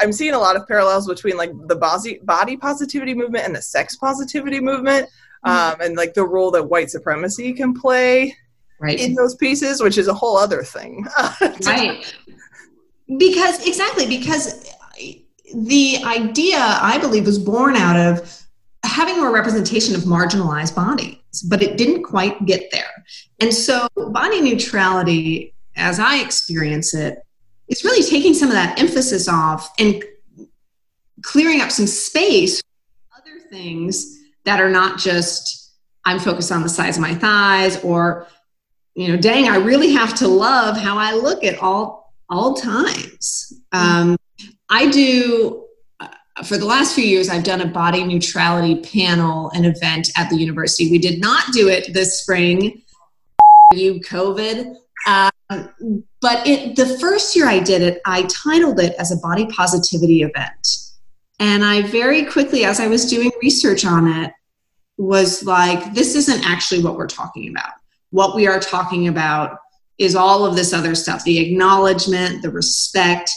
i'm 0.00 0.12
seeing 0.12 0.34
a 0.34 0.38
lot 0.38 0.56
of 0.56 0.66
parallels 0.68 1.06
between 1.06 1.36
like 1.38 1.50
the 1.68 1.76
body, 1.76 2.20
body 2.24 2.56
positivity 2.56 3.14
movement 3.14 3.46
and 3.46 3.56
the 3.56 3.62
sex 3.62 3.96
positivity 3.96 4.60
movement 4.60 5.08
um, 5.44 5.76
and 5.80 5.96
like 5.96 6.12
the 6.14 6.24
role 6.24 6.50
that 6.50 6.62
white 6.64 6.90
supremacy 6.90 7.52
can 7.52 7.72
play 7.72 8.36
right. 8.80 8.98
in 8.98 9.14
those 9.14 9.34
pieces 9.34 9.82
which 9.82 9.98
is 9.98 10.08
a 10.08 10.14
whole 10.14 10.36
other 10.36 10.62
thing. 10.62 11.06
Right. 11.64 12.14
Because 13.18 13.64
exactly 13.66 14.06
because 14.06 14.68
the 15.54 15.98
idea 16.04 16.58
i 16.58 16.98
believe 16.98 17.24
was 17.24 17.38
born 17.38 17.76
out 17.76 17.96
of 17.96 18.42
having 18.82 19.16
more 19.16 19.32
representation 19.32 19.94
of 19.94 20.02
marginalized 20.02 20.74
bodies 20.74 21.18
but 21.48 21.62
it 21.62 21.76
didn't 21.76 22.02
quite 22.02 22.44
get 22.46 22.70
there. 22.70 23.04
And 23.40 23.52
so 23.52 23.88
body 23.96 24.40
neutrality 24.40 25.54
as 25.76 25.98
i 25.98 26.18
experience 26.18 26.94
it 26.94 27.18
is 27.68 27.84
really 27.84 28.02
taking 28.02 28.32
some 28.34 28.48
of 28.48 28.54
that 28.54 28.78
emphasis 28.78 29.28
off 29.28 29.70
and 29.78 30.02
clearing 31.22 31.60
up 31.60 31.70
some 31.70 31.86
space 31.86 32.62
for 32.62 33.20
other 33.20 33.40
things 33.50 34.18
that 34.44 34.60
are 34.60 34.70
not 34.70 34.98
just 34.98 35.74
i'm 36.04 36.18
focused 36.18 36.50
on 36.52 36.62
the 36.62 36.68
size 36.68 36.96
of 36.96 37.02
my 37.02 37.14
thighs 37.14 37.82
or 37.82 38.26
you 38.96 39.08
know 39.08 39.16
dang 39.16 39.48
i 39.48 39.56
really 39.56 39.92
have 39.92 40.14
to 40.14 40.26
love 40.26 40.76
how 40.76 40.98
i 40.98 41.12
look 41.12 41.44
at 41.44 41.58
all 41.60 42.12
all 42.28 42.54
times. 42.54 43.52
Um, 43.70 44.16
i 44.68 44.90
do 44.90 45.64
uh, 46.00 46.08
for 46.44 46.56
the 46.56 46.64
last 46.64 46.94
few 46.94 47.04
years 47.04 47.28
i've 47.28 47.44
done 47.44 47.60
a 47.60 47.66
body 47.66 48.02
neutrality 48.02 48.80
panel 48.80 49.50
and 49.50 49.64
event 49.64 50.10
at 50.16 50.28
the 50.30 50.36
university. 50.36 50.90
We 50.90 50.98
did 50.98 51.20
not 51.20 51.44
do 51.52 51.68
it 51.68 51.92
this 51.92 52.20
spring 52.22 52.82
you 53.72 54.00
covid. 54.00 54.74
Um, 55.06 56.02
but 56.20 56.44
it, 56.46 56.74
the 56.74 56.98
first 56.98 57.36
year 57.36 57.46
i 57.46 57.60
did 57.60 57.82
it 57.82 58.00
i 58.06 58.22
titled 58.22 58.80
it 58.80 58.94
as 58.98 59.12
a 59.12 59.18
body 59.18 59.46
positivity 59.46 60.22
event. 60.22 60.68
And 61.38 61.64
i 61.64 61.82
very 61.82 62.24
quickly 62.24 62.64
as 62.64 62.80
i 62.80 62.88
was 62.88 63.04
doing 63.04 63.30
research 63.42 63.84
on 63.84 64.08
it 64.08 64.32
was 64.96 65.44
like 65.44 65.92
this 65.92 66.16
isn't 66.16 66.48
actually 66.48 66.82
what 66.82 66.96
we're 66.96 67.06
talking 67.06 67.50
about 67.50 67.74
what 68.16 68.34
we 68.34 68.46
are 68.46 68.58
talking 68.58 69.08
about 69.08 69.58
is 69.98 70.16
all 70.16 70.44
of 70.44 70.56
this 70.56 70.72
other 70.72 70.94
stuff 70.94 71.22
the 71.24 71.38
acknowledgement 71.38 72.42
the 72.42 72.50
respect 72.50 73.30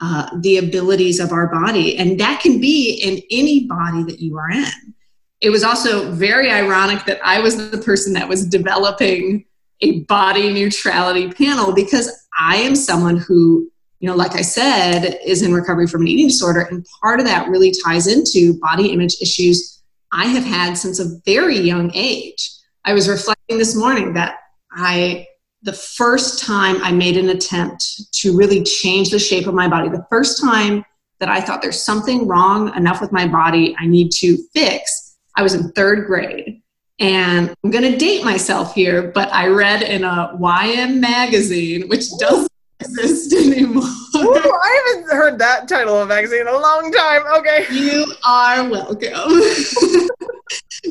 uh, 0.00 0.28
the 0.40 0.58
abilities 0.58 1.20
of 1.20 1.32
our 1.32 1.46
body. 1.46 1.96
And 1.96 2.20
that 2.20 2.40
can 2.40 2.60
be 2.60 3.00
in 3.02 3.22
any 3.30 3.66
body 3.66 4.02
that 4.04 4.20
you 4.20 4.36
are 4.36 4.50
in. 4.50 4.94
It 5.40 5.48
was 5.50 5.64
also 5.64 6.10
very 6.12 6.50
ironic 6.50 7.04
that 7.04 7.20
i 7.24 7.40
was 7.40 7.70
the 7.70 7.78
person 7.78 8.12
that 8.14 8.28
was 8.28 8.46
developing 8.46 9.44
a 9.82 10.00
body 10.04 10.52
neutrality 10.52 11.30
panel 11.30 11.74
because 11.74 12.10
i 12.38 12.56
am 12.56 12.74
someone 12.74 13.18
who 13.18 13.70
you 14.00 14.08
know 14.08 14.16
like 14.16 14.34
i 14.34 14.40
said 14.40 15.18
is 15.24 15.42
in 15.42 15.52
recovery 15.52 15.86
from 15.86 16.02
an 16.02 16.08
eating 16.08 16.28
disorder. 16.28 16.60
And 16.60 16.86
part 17.02 17.20
of 17.20 17.26
that 17.26 17.48
really 17.48 17.72
ties 17.84 18.06
into 18.06 18.58
body 18.60 18.92
image 18.92 19.16
issues 19.20 19.82
i 20.12 20.26
have 20.26 20.44
had 20.44 20.78
since 20.78 20.98
a 20.98 21.20
very 21.26 21.58
young 21.58 21.90
age 21.94 22.55
i 22.86 22.94
was 22.94 23.08
reflecting 23.08 23.58
this 23.58 23.76
morning 23.76 24.14
that 24.14 24.38
i 24.72 25.26
the 25.66 25.72
first 25.72 26.44
time 26.44 26.80
I 26.82 26.92
made 26.92 27.16
an 27.16 27.28
attempt 27.30 28.12
to 28.20 28.36
really 28.36 28.62
change 28.62 29.10
the 29.10 29.18
shape 29.18 29.48
of 29.48 29.54
my 29.54 29.66
body, 29.66 29.88
the 29.88 30.06
first 30.08 30.40
time 30.40 30.84
that 31.18 31.28
I 31.28 31.40
thought 31.40 31.60
there's 31.60 31.82
something 31.82 32.28
wrong 32.28 32.74
enough 32.76 33.00
with 33.00 33.10
my 33.10 33.26
body 33.26 33.74
I 33.78 33.86
need 33.86 34.12
to 34.12 34.38
fix, 34.54 35.16
I 35.34 35.42
was 35.42 35.54
in 35.54 35.72
third 35.72 36.06
grade. 36.06 36.62
And 36.98 37.54
I'm 37.62 37.70
going 37.70 37.90
to 37.90 37.98
date 37.98 38.24
myself 38.24 38.74
here, 38.74 39.10
but 39.10 39.30
I 39.32 39.48
read 39.48 39.82
in 39.82 40.04
a 40.04 40.36
YM 40.40 41.00
magazine, 41.00 41.88
which 41.88 42.06
does 42.18 42.48
exist 42.80 43.32
anymore. 43.32 43.84
Ooh, 44.16 44.34
I 44.34 44.94
haven't 44.94 45.10
heard 45.10 45.38
that 45.38 45.68
title 45.68 46.00
of 46.00 46.08
magazine 46.08 46.42
in 46.42 46.48
a 46.48 46.58
long 46.58 46.92
time. 46.92 47.22
Okay. 47.38 47.66
You 47.70 48.12
are 48.24 48.68
welcome. 48.68 49.00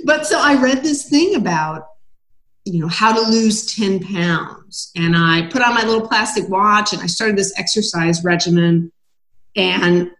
but 0.06 0.26
so 0.26 0.40
I 0.40 0.60
read 0.62 0.84
this 0.84 1.10
thing 1.10 1.36
about, 1.36 1.88
you 2.66 2.80
know, 2.80 2.88
how 2.88 3.14
to 3.14 3.30
lose 3.30 3.76
10 3.76 4.00
pounds. 4.02 4.92
And 4.96 5.16
I 5.16 5.48
put 5.52 5.62
on 5.62 5.74
my 5.74 5.84
little 5.84 6.08
plastic 6.08 6.50
watch 6.50 6.94
and 6.94 7.02
I 7.02 7.08
started 7.08 7.38
this 7.38 7.58
exercise 7.58 8.24
regimen. 8.24 8.92
And 9.56 10.12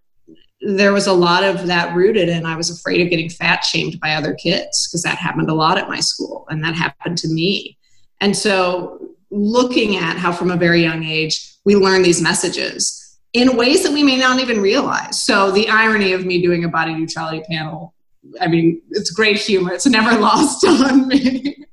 there 0.62 0.94
was 0.94 1.08
a 1.08 1.14
lot 1.14 1.44
of 1.44 1.68
that 1.68 1.96
rooted 1.96 2.30
and 2.30 2.48
I 2.48 2.56
was 2.56 2.70
afraid 2.70 3.02
of 3.02 3.10
getting 3.10 3.30
fat 3.30 3.64
shamed 3.64 4.00
by 4.00 4.14
other 4.14 4.34
kids 4.34 4.88
because 4.88 5.04
that 5.04 5.18
happened 5.18 5.50
a 5.50 5.54
lot 5.54 5.78
at 5.78 5.90
my 5.90 6.00
school 6.00 6.48
and 6.50 6.64
that 6.64 6.76
happened 6.76 7.18
to 7.20 7.28
me. 7.28 7.78
And 8.22 8.36
so 8.36 9.05
looking 9.32 9.98
at 9.98 10.18
how 10.18 10.32
from 10.32 10.52
a 10.52 10.58
very 10.58 10.82
young 10.82 11.04
age 11.04 11.56
we 11.66 11.76
learn 11.76 12.04
these 12.04 12.22
messages 12.22 13.20
in 13.34 13.58
ways 13.58 13.84
that 13.84 13.92
we 13.92 14.04
may 14.04 14.18
not 14.18 14.40
even 14.40 14.62
realize. 14.62 15.24
So 15.24 15.52
the 15.52 15.68
irony 15.68 16.14
of 16.14 16.26
me 16.26 16.42
doing 16.42 16.64
a 16.64 16.70
body 16.70 16.94
neutrality 16.94 17.44
panel, 17.50 17.94
I 18.40 18.48
mean, 18.48 18.82
it's 18.92 19.12
great 19.12 19.38
humor. 19.38 19.74
It's 19.74 19.86
never 19.86 20.18
lost 20.20 20.66
on 20.66 21.08
me. 21.08 21.66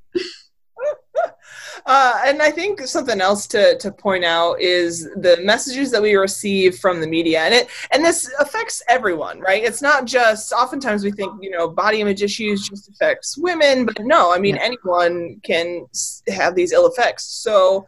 Uh, 1.87 2.21
and 2.25 2.41
I 2.41 2.51
think 2.51 2.81
something 2.83 3.21
else 3.21 3.47
to, 3.49 3.77
to 3.79 3.91
point 3.91 4.25
out 4.25 4.61
is 4.61 5.05
the 5.17 5.39
messages 5.43 5.91
that 5.91 6.01
we 6.01 6.15
receive 6.15 6.79
from 6.79 7.01
the 7.01 7.07
media, 7.07 7.41
and 7.41 7.55
it 7.55 7.69
and 7.91 8.05
this 8.05 8.33
affects 8.39 8.83
everyone, 8.89 9.41
right? 9.41 9.65
It's 9.65 9.83
not 9.83 10.05
just. 10.05 10.53
Oftentimes, 10.53 11.03
we 11.03 11.11
think 11.11 11.33
you 11.43 11.51
know 11.51 11.69
body 11.69 12.01
image 12.01 12.23
issues 12.23 12.69
just 12.69 12.89
affects 12.89 13.37
women, 13.37 13.85
but 13.85 13.99
no, 14.05 14.33
I 14.33 14.39
mean 14.39 14.57
yeah. 14.57 14.63
anyone 14.63 15.41
can 15.43 15.87
have 16.29 16.55
these 16.55 16.73
ill 16.73 16.87
effects. 16.87 17.25
So, 17.25 17.87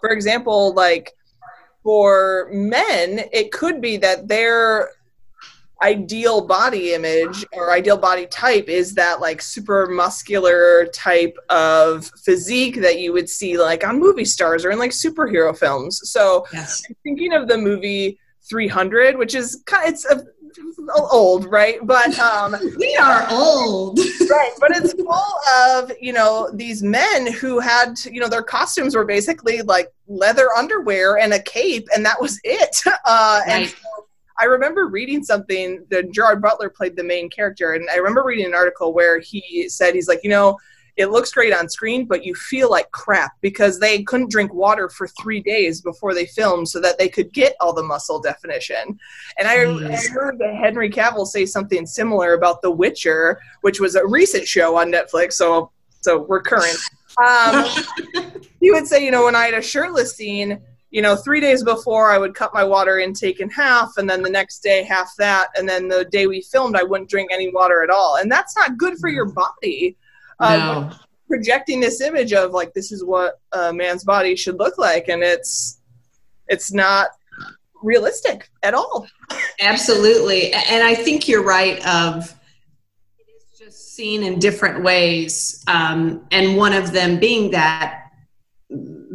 for 0.00 0.10
example, 0.10 0.74
like 0.74 1.12
for 1.84 2.48
men, 2.52 3.28
it 3.32 3.52
could 3.52 3.80
be 3.80 3.96
that 3.98 4.26
they're 4.26 4.90
ideal 5.82 6.40
body 6.40 6.94
image 6.94 7.44
or 7.52 7.72
ideal 7.72 7.98
body 7.98 8.26
type 8.26 8.68
is 8.68 8.94
that 8.94 9.20
like 9.20 9.42
super 9.42 9.86
muscular 9.86 10.86
type 10.86 11.36
of 11.50 12.10
physique 12.24 12.80
that 12.80 12.98
you 12.98 13.12
would 13.12 13.28
see 13.28 13.58
like 13.58 13.86
on 13.86 13.98
movie 13.98 14.24
stars 14.24 14.64
or 14.64 14.70
in 14.70 14.78
like 14.78 14.90
superhero 14.90 15.56
films. 15.56 16.00
So 16.10 16.46
yes. 16.52 16.82
thinking 17.02 17.34
of 17.34 17.46
the 17.48 17.58
movie 17.58 18.18
300, 18.48 19.18
which 19.18 19.34
is 19.34 19.62
kind 19.66 19.86
of, 19.86 19.92
it's 19.92 20.04
a, 20.06 20.26
old, 21.10 21.50
right? 21.50 21.78
But 21.82 22.18
um, 22.18 22.56
we 22.78 22.96
are 22.96 23.26
old, 23.30 23.98
right? 24.30 24.52
But 24.58 24.76
it's 24.76 24.92
full 24.94 25.34
of 25.60 25.92
you 26.00 26.12
know 26.12 26.50
these 26.54 26.82
men 26.82 27.32
who 27.32 27.58
had 27.58 27.94
you 28.10 28.20
know 28.20 28.28
their 28.28 28.42
costumes 28.42 28.94
were 28.94 29.04
basically 29.04 29.62
like 29.62 29.92
leather 30.06 30.48
underwear 30.56 31.18
and 31.18 31.32
a 31.32 31.42
cape, 31.42 31.88
and 31.94 32.04
that 32.04 32.20
was 32.20 32.40
it. 32.44 32.76
Uh, 33.08 33.40
right. 33.46 33.52
And 33.52 33.68
so 33.68 33.95
I 34.38 34.44
remember 34.44 34.86
reading 34.86 35.24
something 35.24 35.84
that 35.90 36.12
Gerard 36.12 36.42
Butler 36.42 36.70
played 36.70 36.96
the 36.96 37.04
main 37.04 37.30
character, 37.30 37.72
and 37.72 37.88
I 37.90 37.96
remember 37.96 38.24
reading 38.24 38.46
an 38.46 38.54
article 38.54 38.92
where 38.92 39.18
he 39.18 39.68
said 39.68 39.94
he's 39.94 40.08
like, 40.08 40.20
you 40.22 40.30
know, 40.30 40.56
it 40.96 41.10
looks 41.10 41.30
great 41.30 41.52
on 41.52 41.68
screen, 41.68 42.06
but 42.06 42.24
you 42.24 42.34
feel 42.34 42.70
like 42.70 42.90
crap 42.90 43.32
because 43.42 43.78
they 43.78 44.02
couldn't 44.02 44.30
drink 44.30 44.52
water 44.54 44.88
for 44.88 45.06
three 45.08 45.40
days 45.40 45.82
before 45.82 46.14
they 46.14 46.24
filmed 46.24 46.68
so 46.68 46.80
that 46.80 46.98
they 46.98 47.08
could 47.08 47.32
get 47.34 47.54
all 47.60 47.74
the 47.74 47.82
muscle 47.82 48.18
definition. 48.18 48.98
And 49.38 49.46
I, 49.46 49.64
I 49.92 49.96
heard 50.10 50.40
Henry 50.40 50.88
Cavill 50.88 51.26
say 51.26 51.44
something 51.44 51.84
similar 51.84 52.32
about 52.32 52.62
The 52.62 52.70
Witcher, 52.70 53.38
which 53.60 53.78
was 53.78 53.94
a 53.94 54.06
recent 54.06 54.48
show 54.48 54.76
on 54.78 54.90
Netflix, 54.90 55.34
so 55.34 55.70
so 56.00 56.18
we're 56.28 56.42
current. 56.42 56.78
Um, 57.26 57.64
he 58.60 58.70
would 58.70 58.86
say, 58.86 59.02
you 59.02 59.10
know, 59.10 59.24
when 59.24 59.34
I 59.34 59.46
had 59.46 59.54
a 59.54 59.62
shirtless 59.62 60.14
scene, 60.14 60.60
you 60.96 61.02
know, 61.02 61.14
three 61.14 61.40
days 61.40 61.62
before 61.62 62.10
I 62.10 62.16
would 62.16 62.34
cut 62.34 62.54
my 62.54 62.64
water 62.64 62.98
intake 62.98 63.40
in 63.40 63.50
half, 63.50 63.98
and 63.98 64.08
then 64.08 64.22
the 64.22 64.30
next 64.30 64.60
day 64.60 64.82
half 64.82 65.12
that, 65.18 65.48
and 65.54 65.68
then 65.68 65.88
the 65.88 66.06
day 66.06 66.26
we 66.26 66.40
filmed 66.40 66.74
I 66.74 66.84
wouldn't 66.84 67.10
drink 67.10 67.28
any 67.30 67.50
water 67.50 67.82
at 67.82 67.90
all, 67.90 68.16
and 68.16 68.32
that's 68.32 68.56
not 68.56 68.78
good 68.78 68.96
for 68.96 69.10
your 69.10 69.26
body. 69.26 69.94
Um, 70.38 70.58
no. 70.58 70.92
projecting 71.28 71.80
this 71.80 72.00
image 72.00 72.32
of 72.32 72.52
like 72.52 72.72
this 72.72 72.92
is 72.92 73.04
what 73.04 73.40
a 73.52 73.74
man's 73.74 74.04
body 74.04 74.34
should 74.36 74.58
look 74.58 74.78
like, 74.78 75.08
and 75.08 75.22
it's 75.22 75.82
it's 76.48 76.72
not 76.72 77.08
realistic 77.82 78.48
at 78.62 78.72
all. 78.72 79.06
Absolutely, 79.60 80.54
and 80.54 80.82
I 80.82 80.94
think 80.94 81.28
you're 81.28 81.44
right. 81.44 81.76
Of 81.86 82.34
it 83.18 83.26
is 83.36 83.58
just 83.58 83.94
seen 83.94 84.22
in 84.22 84.38
different 84.38 84.82
ways, 84.82 85.62
um, 85.66 86.26
and 86.30 86.56
one 86.56 86.72
of 86.72 86.92
them 86.92 87.20
being 87.20 87.50
that 87.50 88.05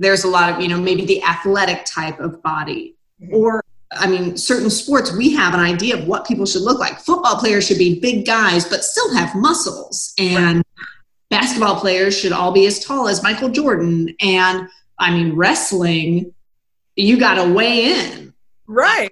there's 0.02 0.24
a 0.24 0.28
lot 0.28 0.52
of 0.52 0.62
you 0.62 0.68
know 0.68 0.80
maybe 0.80 1.06
the 1.06 1.24
athletic 1.24 1.86
type 1.86 2.20
of 2.20 2.42
body 2.44 2.96
mm-hmm. 3.22 3.34
or 3.34 3.64
I 3.94 4.08
mean, 4.08 4.38
certain 4.38 4.70
sports, 4.70 5.12
we 5.12 5.34
have 5.34 5.54
an 5.54 5.60
idea 5.60 5.98
of 5.98 6.08
what 6.08 6.26
people 6.26 6.46
should 6.46 6.62
look 6.62 6.80
like. 6.80 7.00
Football 7.00 7.38
players 7.38 7.68
should 7.68 7.78
be 7.78 8.00
big 8.00 8.26
guys, 8.26 8.64
but 8.64 8.86
still 8.86 9.14
have 9.14 9.36
muscles. 9.36 10.14
And 10.18 10.58
right. 10.58 10.66
basketball 11.30 11.78
players 11.78 12.18
should 12.18 12.32
all 12.32 12.54
be 12.54 12.66
as 12.66 12.80
tall 12.80 13.10
as 13.10 13.22
Michael 13.22 13.50
Jordan. 13.50 14.16
And 14.22 14.70
I 14.98 15.12
mean, 15.12 15.36
wrestling, 15.36 16.34
you 16.96 17.20
got 17.20 17.34
to 17.44 17.52
weigh 17.54 17.92
in. 17.92 18.34
Right. 18.66 19.12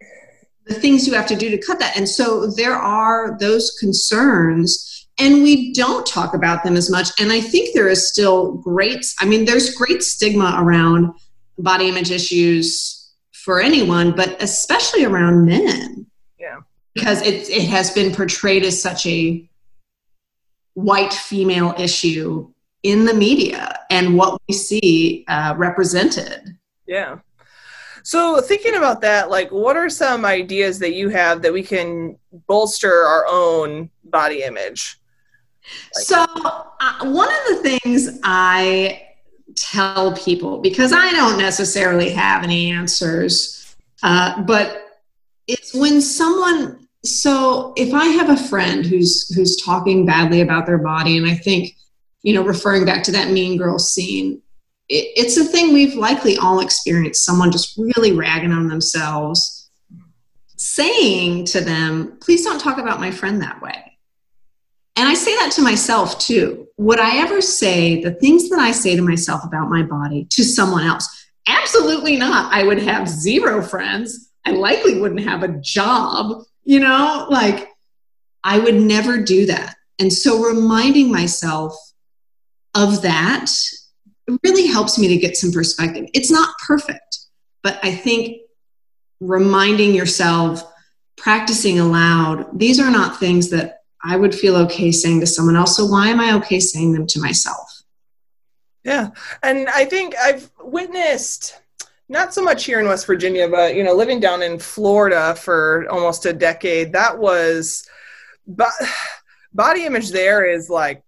The 0.67 0.75
things 0.75 1.05
you 1.05 1.13
have 1.13 1.27
to 1.27 1.36
do 1.36 1.50
to 1.50 1.58
cut 1.58 1.79
that. 1.79 1.98
And 1.98 2.08
so 2.08 2.48
there 2.48 2.75
are 2.75 3.38
those 3.38 3.72
concerns 3.72 4.98
and 5.19 5.43
we 5.43 5.73
don't 5.73 6.05
talk 6.05 6.33
about 6.33 6.63
them 6.63 6.75
as 6.75 6.89
much. 6.89 7.09
And 7.19 7.31
i 7.31 7.41
think 7.41 7.73
there 7.73 7.89
is 7.89 8.07
still 8.07 8.53
great 8.53 9.05
i 9.19 9.25
mean 9.25 9.45
there's 9.45 9.75
great 9.75 10.03
stigma 10.03 10.57
around 10.59 11.13
body 11.57 11.89
image 11.89 12.11
issues 12.11 13.11
for 13.31 13.61
anyone 13.61 14.15
but 14.15 14.41
especially 14.41 15.05
around 15.05 15.45
men. 15.45 16.05
Yeah. 16.39 16.59
Because 16.93 17.21
it, 17.21 17.49
it 17.49 17.67
has 17.69 17.91
been 17.91 18.13
portrayed 18.13 18.63
as 18.63 18.81
such 18.81 19.05
a 19.05 19.49
white 20.73 21.13
female 21.13 21.73
issue 21.77 22.51
in 22.83 23.05
the 23.05 23.13
media 23.13 23.79
and 23.89 24.17
what 24.17 24.41
we 24.47 24.53
see 24.53 25.25
uh, 25.27 25.53
represented. 25.57 26.57
Yeah. 26.88 27.19
So 28.03 28.41
thinking 28.41 28.75
about 28.75 29.01
that, 29.01 29.29
like 29.29 29.51
what 29.51 29.75
are 29.75 29.89
some 29.89 30.25
ideas 30.25 30.79
that 30.79 30.93
you 30.93 31.09
have 31.09 31.41
that 31.41 31.53
we 31.53 31.63
can 31.63 32.17
bolster 32.47 32.91
our 32.91 33.25
own 33.29 33.89
body 34.05 34.43
image? 34.43 34.99
So, 35.93 36.25
uh, 36.33 37.05
one 37.05 37.29
of 37.29 37.63
the 37.63 37.69
things 37.79 38.19
I 38.23 39.07
tell 39.55 40.13
people, 40.15 40.59
because 40.59 40.93
I 40.93 41.11
don't 41.11 41.38
necessarily 41.38 42.11
have 42.11 42.43
any 42.43 42.71
answers, 42.71 43.75
uh, 44.03 44.41
but 44.43 44.99
it's 45.47 45.73
when 45.73 46.01
someone. 46.01 46.88
So, 47.05 47.73
if 47.77 47.93
I 47.93 48.05
have 48.05 48.29
a 48.29 48.38
friend 48.38 48.85
who's 48.85 49.33
who's 49.33 49.55
talking 49.57 50.05
badly 50.05 50.41
about 50.41 50.65
their 50.65 50.77
body, 50.77 51.17
and 51.17 51.25
I 51.25 51.35
think, 51.35 51.75
you 52.23 52.33
know, 52.33 52.43
referring 52.43 52.85
back 52.85 53.03
to 53.03 53.11
that 53.13 53.31
Mean 53.31 53.57
Girl 53.57 53.79
scene, 53.79 54.41
it, 54.89 55.07
it's 55.15 55.38
a 55.38 55.45
thing 55.45 55.73
we've 55.73 55.95
likely 55.95 56.38
all 56.38 56.59
experienced. 56.59 57.23
Someone 57.23 57.51
just 57.51 57.77
really 57.77 58.11
ragging 58.11 58.51
on 58.51 58.67
themselves, 58.67 59.69
saying 60.57 61.45
to 61.45 61.61
them, 61.61 62.17
"Please 62.19 62.43
don't 62.43 62.59
talk 62.59 62.77
about 62.77 62.99
my 62.99 63.11
friend 63.11 63.41
that 63.41 63.61
way." 63.61 63.88
And 64.99 65.07
I 65.07 65.13
say 65.13 65.33
that 65.37 65.53
to 65.53 65.61
myself 65.61 66.19
too. 66.19 66.67
Would 66.75 66.99
I 66.99 67.19
ever 67.19 67.39
say 67.39 68.03
the 68.03 68.11
things 68.11 68.49
that 68.49 68.59
I 68.59 68.71
say 68.71 68.97
to 68.97 69.01
myself 69.01 69.45
about 69.45 69.69
my 69.69 69.81
body 69.81 70.25
to 70.31 70.43
someone 70.43 70.85
else? 70.85 71.07
Absolutely 71.47 72.17
not. 72.17 72.53
I 72.53 72.63
would 72.63 72.79
have 72.79 73.07
zero 73.07 73.61
friends. 73.61 74.29
I 74.45 74.51
likely 74.51 74.99
wouldn't 74.99 75.21
have 75.21 75.41
a 75.41 75.57
job, 75.61 76.43
you 76.65 76.81
know, 76.81 77.27
like 77.29 77.69
I 78.43 78.59
would 78.59 78.75
never 78.75 79.23
do 79.23 79.45
that. 79.45 79.77
And 79.99 80.11
so 80.11 80.43
reminding 80.43 81.09
myself 81.09 81.73
of 82.75 83.01
that 83.01 83.49
really 84.43 84.67
helps 84.67 84.99
me 84.99 85.07
to 85.07 85.17
get 85.17 85.37
some 85.37 85.53
perspective. 85.53 86.07
It's 86.13 86.29
not 86.29 86.53
perfect, 86.67 87.19
but 87.63 87.79
I 87.83 87.95
think 87.95 88.41
reminding 89.21 89.95
yourself, 89.95 90.61
practicing 91.15 91.79
aloud, 91.79 92.59
these 92.59 92.81
are 92.81 92.91
not 92.91 93.17
things 93.17 93.49
that 93.51 93.78
I 94.03 94.17
would 94.17 94.33
feel 94.33 94.55
okay 94.57 94.91
saying 94.91 95.19
to 95.21 95.27
someone 95.27 95.55
else. 95.55 95.75
So 95.75 95.85
why 95.85 96.07
am 96.07 96.19
I 96.19 96.35
okay 96.37 96.59
saying 96.59 96.93
them 96.93 97.07
to 97.07 97.19
myself? 97.19 97.83
Yeah. 98.83 99.09
And 99.43 99.67
I 99.69 99.85
think 99.85 100.15
I've 100.17 100.49
witnessed 100.61 101.61
not 102.07 102.33
so 102.33 102.41
much 102.41 102.65
here 102.65 102.79
in 102.79 102.87
West 102.87 103.05
Virginia, 103.05 103.47
but 103.47 103.75
you 103.75 103.83
know, 103.83 103.93
living 103.93 104.19
down 104.19 104.41
in 104.41 104.57
Florida 104.57 105.35
for 105.35 105.85
almost 105.89 106.25
a 106.25 106.33
decade, 106.33 106.93
that 106.93 107.17
was 107.17 107.87
but 108.47 108.71
body 109.53 109.85
image 109.85 110.11
there 110.11 110.45
is 110.45 110.69
like 110.69 111.03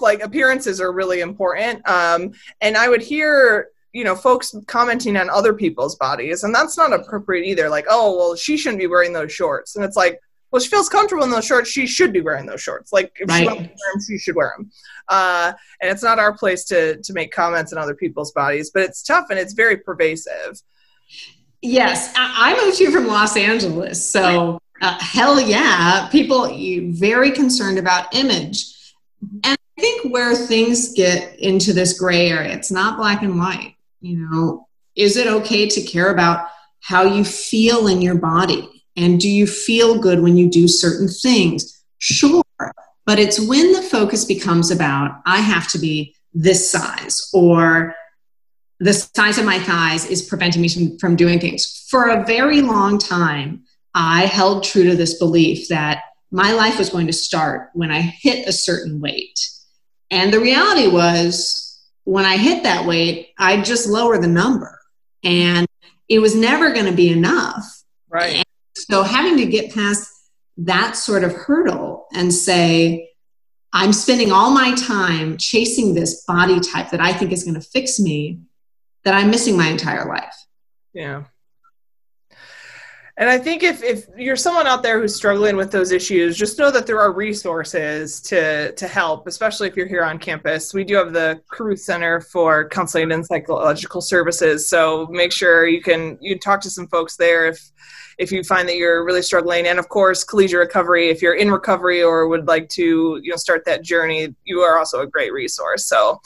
like 0.00 0.20
appearances 0.20 0.80
are 0.80 0.92
really 0.92 1.20
important. 1.20 1.86
Um, 1.88 2.32
and 2.60 2.76
I 2.76 2.88
would 2.88 3.02
hear 3.02 3.68
you 3.92 4.04
know 4.04 4.14
folks 4.14 4.54
commenting 4.66 5.16
on 5.16 5.30
other 5.30 5.54
people's 5.54 5.96
bodies 5.96 6.44
and 6.44 6.54
that's 6.54 6.76
not 6.76 6.92
appropriate 6.92 7.46
either 7.46 7.70
like 7.70 7.86
oh 7.88 8.14
well 8.16 8.36
she 8.36 8.56
shouldn't 8.56 8.78
be 8.78 8.86
wearing 8.86 9.14
those 9.14 9.32
shorts 9.32 9.76
and 9.76 9.84
it's 9.84 9.96
like 9.96 10.20
well, 10.50 10.60
she 10.60 10.68
feels 10.68 10.88
comfortable 10.88 11.24
in 11.24 11.30
those 11.30 11.44
shorts. 11.44 11.70
She 11.70 11.86
should 11.86 12.12
be 12.12 12.20
wearing 12.20 12.46
those 12.46 12.62
shorts. 12.62 12.92
Like 12.92 13.16
if 13.20 13.28
right. 13.28 13.40
she 13.40 13.46
wants 13.46 13.62
to 13.62 13.68
wear 13.68 13.92
them, 13.92 14.02
she 14.06 14.18
should 14.18 14.36
wear 14.36 14.54
them. 14.56 14.70
Uh, 15.08 15.52
and 15.80 15.90
it's 15.90 16.02
not 16.02 16.18
our 16.18 16.36
place 16.36 16.64
to 16.64 17.00
to 17.02 17.12
make 17.12 17.32
comments 17.32 17.72
on 17.72 17.78
other 17.78 17.94
people's 17.94 18.32
bodies, 18.32 18.70
but 18.72 18.82
it's 18.82 19.02
tough 19.02 19.26
and 19.30 19.38
it's 19.38 19.52
very 19.52 19.76
pervasive. 19.76 20.60
Yes, 21.60 22.12
I, 22.16 22.52
I 22.52 22.64
moved 22.64 22.78
here 22.78 22.92
from 22.92 23.08
Los 23.08 23.36
Angeles, 23.36 24.08
so 24.08 24.60
uh, 24.80 24.98
hell 25.00 25.40
yeah, 25.40 26.08
people 26.10 26.46
are 26.46 26.92
very 26.92 27.32
concerned 27.32 27.78
about 27.78 28.14
image. 28.14 28.94
And 29.44 29.58
I 29.76 29.80
think 29.80 30.12
where 30.12 30.34
things 30.34 30.94
get 30.94 31.38
into 31.40 31.72
this 31.72 31.98
gray 31.98 32.30
area, 32.30 32.54
it's 32.54 32.70
not 32.70 32.96
black 32.96 33.22
and 33.22 33.38
white. 33.38 33.74
You 34.00 34.18
know, 34.18 34.68
is 34.94 35.16
it 35.16 35.26
okay 35.26 35.68
to 35.68 35.82
care 35.82 36.10
about 36.10 36.48
how 36.80 37.02
you 37.02 37.24
feel 37.24 37.88
in 37.88 38.00
your 38.00 38.14
body? 38.14 38.77
And 38.98 39.20
do 39.20 39.30
you 39.30 39.46
feel 39.46 40.00
good 40.00 40.20
when 40.20 40.36
you 40.36 40.50
do 40.50 40.66
certain 40.66 41.06
things? 41.06 41.80
Sure. 41.98 42.42
But 43.06 43.20
it's 43.20 43.40
when 43.40 43.72
the 43.72 43.82
focus 43.82 44.24
becomes 44.24 44.72
about, 44.72 45.22
I 45.24 45.38
have 45.38 45.68
to 45.68 45.78
be 45.78 46.16
this 46.34 46.68
size, 46.68 47.30
or 47.32 47.94
the 48.80 48.92
size 48.92 49.38
of 49.38 49.44
my 49.44 49.60
thighs 49.60 50.04
is 50.04 50.22
preventing 50.22 50.62
me 50.62 50.98
from, 50.98 51.14
doing 51.14 51.38
things. 51.38 51.86
For 51.88 52.08
a 52.08 52.24
very 52.24 52.60
long 52.60 52.98
time, 52.98 53.62
I 53.94 54.26
held 54.26 54.64
true 54.64 54.84
to 54.90 54.96
this 54.96 55.16
belief 55.18 55.68
that 55.68 56.02
my 56.30 56.52
life 56.52 56.76
was 56.76 56.90
going 56.90 57.06
to 57.06 57.12
start 57.12 57.70
when 57.74 57.90
I 57.90 58.00
hit 58.00 58.48
a 58.48 58.52
certain 58.52 59.00
weight. 59.00 59.38
And 60.10 60.32
the 60.32 60.40
reality 60.40 60.88
was, 60.88 61.80
when 62.04 62.24
I 62.24 62.36
hit 62.36 62.64
that 62.64 62.84
weight, 62.84 63.28
I'd 63.38 63.64
just 63.64 63.88
lower 63.88 64.18
the 64.18 64.26
number. 64.26 64.78
And 65.22 65.66
it 66.08 66.18
was 66.18 66.34
never 66.34 66.72
going 66.72 66.86
to 66.86 66.92
be 66.92 67.10
enough. 67.10 67.64
Right. 68.08 68.36
And 68.36 68.44
so 68.90 69.02
having 69.02 69.36
to 69.36 69.46
get 69.46 69.74
past 69.74 70.10
that 70.58 70.96
sort 70.96 71.22
of 71.22 71.32
hurdle 71.32 72.06
and 72.14 72.32
say, 72.32 73.10
I'm 73.72 73.92
spending 73.92 74.32
all 74.32 74.50
my 74.50 74.74
time 74.74 75.36
chasing 75.36 75.94
this 75.94 76.24
body 76.24 76.58
type 76.58 76.90
that 76.90 77.00
I 77.00 77.12
think 77.12 77.32
is 77.32 77.44
going 77.44 77.54
to 77.54 77.60
fix 77.60 78.00
me, 78.00 78.40
that 79.04 79.14
I'm 79.14 79.30
missing 79.30 79.56
my 79.56 79.68
entire 79.68 80.08
life. 80.08 80.34
Yeah. 80.94 81.24
And 83.18 83.28
I 83.28 83.36
think 83.36 83.64
if, 83.64 83.82
if 83.82 84.06
you're 84.16 84.36
someone 84.36 84.68
out 84.68 84.82
there 84.82 85.00
who's 85.00 85.14
struggling 85.14 85.56
with 85.56 85.72
those 85.72 85.90
issues, 85.90 86.36
just 86.36 86.56
know 86.56 86.70
that 86.70 86.86
there 86.86 87.00
are 87.00 87.12
resources 87.12 88.20
to, 88.22 88.72
to 88.72 88.88
help, 88.88 89.26
especially 89.26 89.68
if 89.68 89.76
you're 89.76 89.88
here 89.88 90.04
on 90.04 90.20
campus. 90.20 90.72
We 90.72 90.84
do 90.84 90.94
have 90.94 91.12
the 91.12 91.42
Carruth 91.50 91.80
Center 91.80 92.20
for 92.20 92.68
Counseling 92.68 93.10
and 93.10 93.26
Psychological 93.26 94.00
Services. 94.00 94.70
So 94.70 95.08
make 95.10 95.32
sure 95.32 95.66
you 95.66 95.82
can 95.82 96.16
you 96.20 96.38
talk 96.38 96.60
to 96.60 96.70
some 96.70 96.86
folks 96.86 97.16
there 97.16 97.48
if 97.48 97.60
if 98.18 98.32
you 98.32 98.42
find 98.42 98.68
that 98.68 98.76
you're 98.76 99.04
really 99.04 99.22
struggling. 99.22 99.66
And 99.66 99.78
of 99.78 99.88
course, 99.88 100.24
collegiate 100.24 100.58
recovery, 100.58 101.08
if 101.08 101.22
you're 101.22 101.34
in 101.34 101.50
recovery 101.50 102.02
or 102.02 102.28
would 102.28 102.48
like 102.48 102.68
to, 102.70 103.20
you 103.22 103.30
know, 103.30 103.36
start 103.36 103.64
that 103.66 103.82
journey, 103.82 104.34
you 104.44 104.60
are 104.60 104.78
also 104.78 105.00
a 105.00 105.06
great 105.06 105.32
resource. 105.32 105.86
So 105.86 106.20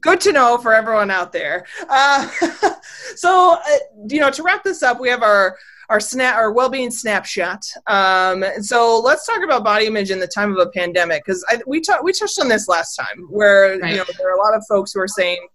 good 0.00 0.20
to 0.22 0.32
know 0.32 0.58
for 0.58 0.72
everyone 0.72 1.10
out 1.10 1.32
there. 1.32 1.66
Uh, 1.88 2.28
so, 3.16 3.56
uh, 3.56 3.76
you 4.08 4.20
know, 4.20 4.30
to 4.30 4.42
wrap 4.42 4.62
this 4.62 4.82
up, 4.82 5.00
we 5.00 5.08
have 5.08 5.22
our 5.22 5.56
our 5.88 6.00
snap 6.00 6.36
our 6.36 6.52
well-being 6.52 6.90
snapshot. 6.90 7.64
Um, 7.86 8.42
and 8.42 8.64
so 8.64 9.00
let's 9.00 9.26
talk 9.26 9.42
about 9.42 9.64
body 9.64 9.86
image 9.86 10.10
in 10.10 10.20
the 10.20 10.26
time 10.26 10.52
of 10.52 10.58
a 10.58 10.70
pandemic 10.70 11.24
because 11.24 11.44
we 11.66 11.82
we 12.02 12.12
touched 12.12 12.38
on 12.40 12.48
this 12.48 12.68
last 12.68 12.94
time 12.94 13.26
where 13.30 13.78
right. 13.78 13.90
you 13.90 13.96
know 13.96 14.04
there 14.18 14.28
are 14.28 14.36
a 14.36 14.38
lot 14.38 14.54
of 14.54 14.64
folks 14.68 14.92
who 14.92 15.00
are 15.00 15.08
saying 15.08 15.46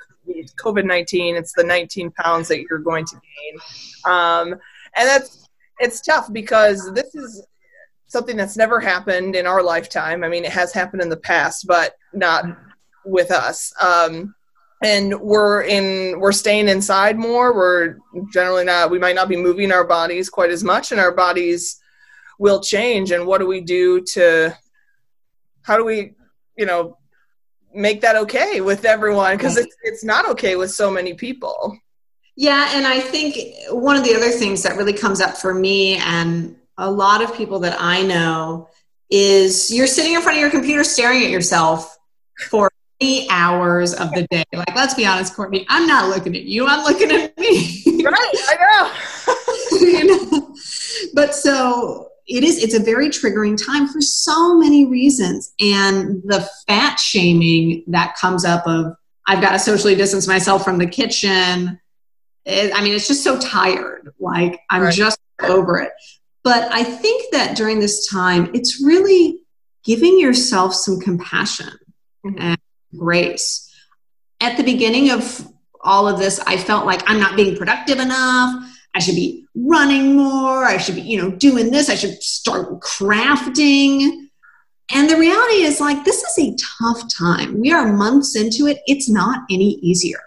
COVID 0.58 0.86
nineteen 0.86 1.36
it's 1.36 1.54
the 1.54 1.64
nineteen 1.64 2.10
pounds 2.12 2.48
that 2.48 2.62
you're 2.62 2.80
going 2.80 3.06
to 3.06 3.16
gain, 3.16 3.60
um, 4.06 4.54
and 4.96 5.08
that's 5.08 5.43
it's 5.84 6.02
tough 6.02 6.32
because 6.32 6.92
this 6.94 7.14
is 7.14 7.46
something 8.08 8.38
that's 8.38 8.58
never 8.58 8.80
happened 8.80 9.36
in 9.36 9.46
our 9.46 9.62
lifetime. 9.62 10.24
I 10.24 10.30
mean, 10.30 10.46
it 10.46 10.52
has 10.52 10.72
happened 10.72 11.02
in 11.02 11.10
the 11.10 11.18
past, 11.18 11.66
but 11.68 11.96
not 12.14 12.46
with 13.06 13.32
us. 13.32 13.74
Um, 13.82 14.34
and 14.84 15.20
we're 15.20 15.64
in 15.64 16.20
we're 16.20 16.34
staying 16.34 16.68
inside 16.68 17.18
more 17.18 17.56
we're 17.56 17.98
generally 18.34 18.66
not 18.66 18.92
we 18.92 19.00
might 19.00 19.16
not 19.16 19.30
be 19.30 19.38
moving 19.38 19.72
our 19.72 19.86
bodies 19.86 20.30
quite 20.30 20.52
as 20.52 20.62
much 20.62 20.92
and 20.92 21.00
our 21.00 21.14
bodies 21.14 21.80
will 22.38 22.60
change 22.60 23.12
and 23.12 23.26
what 23.26 23.38
do 23.40 23.48
we 23.48 23.62
do 23.62 24.02
to 24.02 24.54
how 25.62 25.78
do 25.78 25.86
we 25.86 26.14
you 26.58 26.66
know 26.66 26.98
make 27.74 28.02
that 28.02 28.18
okay 28.18 28.60
with 28.60 28.84
everyone 28.84 29.38
because 29.38 29.58
it's, 29.58 29.76
it's 29.84 30.04
not 30.04 30.28
okay 30.28 30.58
with 30.58 30.70
so 30.70 30.92
many 30.92 31.14
people 31.14 31.78
yeah 32.36 32.70
and 32.74 32.86
i 32.86 33.00
think 33.00 33.38
one 33.70 33.96
of 33.96 34.04
the 34.04 34.14
other 34.16 34.30
things 34.30 34.64
that 34.64 34.78
really 34.78 34.94
comes 34.94 35.22
up 35.22 35.38
for 35.38 35.54
me 35.54 35.98
and 35.98 36.56
a 36.78 36.90
lot 36.90 37.22
of 37.24 37.36
people 37.36 37.60
that 37.60 37.76
i 37.80 38.02
know 38.02 38.68
is 39.10 39.72
you're 39.72 39.88
sitting 39.88 40.14
in 40.14 40.22
front 40.22 40.38
of 40.38 40.42
your 40.42 40.50
computer 40.50 40.84
staring 40.84 41.24
at 41.24 41.30
yourself 41.30 41.98
for 42.50 42.72
hours 43.30 43.94
of 43.94 44.12
the 44.12 44.28
day. 44.30 44.44
Like, 44.54 44.76
let's 44.76 44.94
be 44.94 45.06
honest, 45.06 45.36
Courtney, 45.36 45.66
I'm 45.70 45.88
not 45.88 46.10
looking 46.10 46.36
at 46.36 46.44
you, 46.44 46.68
I'm 46.68 46.84
looking 46.84 47.12
at 47.12 47.38
me. 47.38 47.84
right, 48.04 48.34
I 48.50 48.92
know. 49.72 49.78
you 49.88 50.30
know. 50.32 50.56
But 51.14 51.36
so 51.36 52.10
it 52.28 52.44
is, 52.44 52.64
it's 52.64 52.74
a 52.74 52.80
very 52.80 53.10
triggering 53.10 53.58
time 53.64 53.88
for 53.88 54.02
so 54.02 54.58
many 54.58 54.86
reasons. 54.86 55.54
And 55.60 56.22
the 56.24 56.48
fat 56.68 57.00
shaming 57.00 57.84
that 57.88 58.16
comes 58.16 58.46
up 58.46 58.66
of, 58.66 58.96
I've 59.28 59.42
got 59.42 59.52
to 59.52 59.60
socially 59.60 59.96
distance 59.96 60.28
myself 60.28 60.64
from 60.64 60.78
the 60.78 60.88
kitchen. 60.88 61.80
It, 62.46 62.74
I 62.76 62.84
mean, 62.84 62.94
it's 62.94 63.08
just 63.08 63.24
so 63.24 63.40
tired. 63.40 64.14
Like, 64.20 64.60
I'm 64.70 64.84
right. 64.84 64.94
just 64.94 65.20
over 65.42 65.80
it. 65.80 65.92
But 66.44 66.72
I 66.74 66.84
think 66.84 67.32
that 67.32 67.56
during 67.56 67.80
this 67.80 68.10
time, 68.10 68.52
it's 68.54 68.84
really 68.84 69.40
giving 69.84 70.20
yourself 70.20 70.74
some 70.74 71.00
compassion 71.00 71.72
mm-hmm. 72.26 72.40
and 72.40 72.58
grace. 72.98 73.70
At 74.42 74.58
the 74.58 74.64
beginning 74.64 75.12
of 75.12 75.48
all 75.82 76.08
of 76.08 76.20
this, 76.20 76.40
I 76.42 76.58
felt 76.58 76.86
like 76.86 77.02
I'm 77.10 77.20
not 77.20 77.36
being 77.36 77.56
productive 77.56 78.00
enough. 78.00 78.70
I 78.96 79.00
should 79.00 79.16
be 79.16 79.46
running 79.56 80.16
more. 80.16 80.66
I 80.66 80.78
should 80.78 80.96
be, 80.96 81.02
you 81.02 81.22
know, 81.22 81.32
doing 81.32 81.72
this. 81.72 81.90
I 81.90 81.96
should 81.96 82.22
start 82.22 82.80
crafting. 82.82 84.28
And 84.94 85.10
the 85.10 85.18
reality 85.18 85.64
is, 85.64 85.80
like, 85.80 86.04
this 86.04 86.24
is 86.24 86.38
a 86.40 86.56
tough 86.80 87.04
time. 87.14 87.60
We 87.60 87.72
are 87.72 87.94
months 87.94 88.36
into 88.36 88.68
it. 88.68 88.80
It's 88.86 89.10
not 89.10 89.44
any 89.50 89.76
easier. 89.82 90.20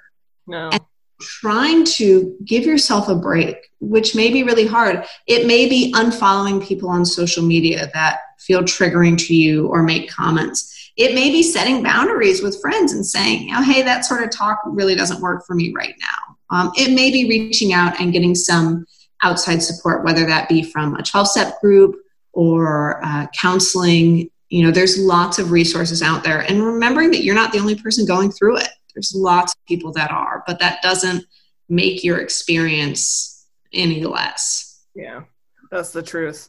No. 0.47 0.71
And 0.71 0.81
trying 1.21 1.85
to 1.85 2.37
give 2.45 2.65
yourself 2.65 3.09
a 3.09 3.15
break, 3.15 3.57
which 3.81 4.15
may 4.15 4.31
be 4.31 4.43
really 4.43 4.67
hard. 4.67 5.05
It 5.27 5.47
may 5.47 5.69
be 5.69 5.93
unfollowing 5.95 6.67
people 6.67 6.89
on 6.89 7.05
social 7.05 7.43
media 7.43 7.91
that 7.95 8.21
feel 8.39 8.63
triggering 8.63 9.19
to 9.27 9.35
you 9.35 9.67
or 9.69 9.83
make 9.83 10.11
comments. 10.11 10.73
It 10.97 11.15
may 11.15 11.31
be 11.31 11.43
setting 11.43 11.83
boundaries 11.83 12.43
with 12.43 12.61
friends 12.61 12.93
and 12.93 13.05
saying, 13.05 13.49
know, 13.49 13.63
hey, 13.63 13.83
that 13.83 14.05
sort 14.05 14.23
of 14.23 14.31
talk 14.31 14.61
really 14.67 14.95
doesn't 14.95 15.21
work 15.21 15.45
for 15.47 15.55
me 15.55 15.73
right 15.77 15.95
now. 16.01 16.37
Um, 16.51 16.73
it 16.77 16.95
may 16.95 17.11
be 17.11 17.29
reaching 17.29 17.73
out 17.73 18.01
and 18.01 18.13
getting 18.13 18.35
some 18.35 18.87
outside 19.23 19.63
support, 19.63 20.05
whether 20.05 20.27
that 20.27 20.49
be 20.49 20.63
from 20.63 20.95
a 20.97 21.03
12 21.03 21.29
step 21.29 21.61
group 21.61 21.97
or 22.33 23.05
uh, 23.05 23.27
counseling. 23.39 24.31
You 24.49 24.65
know, 24.65 24.71
there's 24.71 24.99
lots 24.99 25.39
of 25.39 25.51
resources 25.51 26.03
out 26.03 26.23
there. 26.23 26.41
And 26.41 26.65
remembering 26.65 27.11
that 27.11 27.25
you're 27.25 27.35
not 27.35 27.53
the 27.53 27.59
only 27.59 27.75
person 27.75 28.07
going 28.07 28.31
through 28.31 28.59
it, 28.59 28.69
there's 28.97 29.15
lots 29.15 29.53
of 29.53 29.65
people 29.67 29.93
that 29.93 30.11
are, 30.11 30.43
but 30.47 30.59
that 30.59 30.81
doesn't 30.83 31.25
make 31.69 32.03
your 32.03 32.19
experience 32.19 33.47
any 33.73 34.03
less. 34.03 34.87
Yeah, 34.95 35.25
that's 35.71 35.93
the 35.93 36.03
truth. 36.03 36.49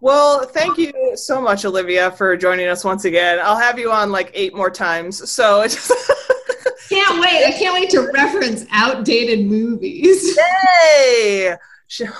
Well, 0.00 0.44
thank 0.44 0.76
you 0.76 0.92
so 1.14 1.40
much, 1.40 1.64
Olivia, 1.64 2.10
for 2.10 2.36
joining 2.36 2.66
us 2.66 2.84
once 2.84 3.04
again. 3.04 3.38
I'll 3.40 3.56
have 3.56 3.78
you 3.78 3.92
on 3.92 4.10
like 4.10 4.32
eight 4.34 4.54
more 4.56 4.70
times. 4.70 5.30
So 5.30 5.60
it's 5.62 5.88
can't 6.88 7.20
wait. 7.20 7.46
I 7.46 7.52
can't 7.52 7.74
wait 7.74 7.90
to 7.90 8.10
reference 8.12 8.66
outdated 8.72 9.46
movies. 9.46 10.36
Yay! 10.36 11.54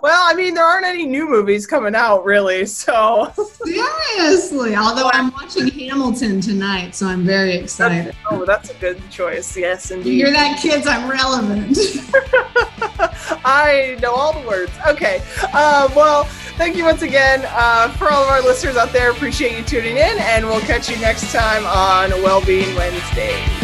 Well, 0.00 0.20
I 0.22 0.34
mean, 0.34 0.54
there 0.54 0.64
aren't 0.64 0.86
any 0.86 1.06
new 1.06 1.28
movies 1.28 1.66
coming 1.66 1.94
out, 1.94 2.24
really. 2.24 2.66
So 2.66 3.32
seriously, 3.64 4.76
although 4.76 5.10
I'm 5.12 5.32
watching 5.32 5.68
Hamilton 5.68 6.40
tonight, 6.40 6.94
so 6.94 7.06
I'm 7.06 7.24
very 7.24 7.54
excited. 7.54 8.06
That's, 8.06 8.16
oh, 8.30 8.44
that's 8.44 8.70
a 8.70 8.74
good 8.74 9.02
choice. 9.10 9.56
Yes, 9.56 9.90
indeed. 9.90 10.18
You're 10.18 10.30
that, 10.30 10.60
kids? 10.60 10.86
I'm 10.86 11.10
relevant. 11.10 11.76
I 13.44 13.98
know 14.00 14.14
all 14.14 14.40
the 14.40 14.46
words. 14.46 14.72
Okay. 14.86 15.22
Uh, 15.52 15.88
well, 15.96 16.24
thank 16.56 16.76
you 16.76 16.84
once 16.84 17.02
again 17.02 17.44
uh, 17.48 17.90
for 17.92 18.10
all 18.10 18.22
of 18.22 18.28
our 18.28 18.42
listeners 18.42 18.76
out 18.76 18.92
there. 18.92 19.10
Appreciate 19.10 19.58
you 19.58 19.64
tuning 19.64 19.96
in, 19.96 20.18
and 20.18 20.46
we'll 20.46 20.60
catch 20.60 20.88
you 20.88 20.98
next 21.00 21.32
time 21.32 21.66
on 21.66 22.10
Wellbeing 22.22 22.74
Wednesday. 22.76 23.57